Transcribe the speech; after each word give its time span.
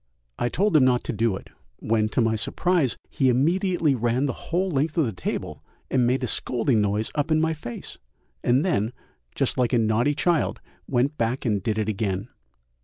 I 0.39 0.49
told 0.49 0.75
him 0.75 0.83
not 0.83 1.03
to 1.03 1.13
do 1.13 1.35
it, 1.35 1.51
when, 1.77 2.09
to 2.09 2.21
my 2.21 2.35
surprise, 2.35 2.97
he 3.07 3.29
immediately 3.29 3.93
ran 3.93 4.25
the 4.25 4.33
whole 4.49 4.71
length 4.71 4.97
of 4.97 5.05
the 5.05 5.13
table 5.13 5.61
and 5.91 6.07
made 6.07 6.23
a 6.23 6.27
scolding 6.27 6.81
noise 6.81 7.11
up 7.13 7.29
in 7.29 7.39
my 7.39 7.53
face, 7.53 7.99
and 8.43 8.65
then, 8.65 8.93
just 9.35 9.59
like 9.59 9.73
a 9.73 9.77
naughty 9.77 10.15
child, 10.15 10.59
went 10.87 11.19
back 11.19 11.45
and 11.45 11.61
did 11.61 11.77
it 11.77 11.87
again. 11.87 12.29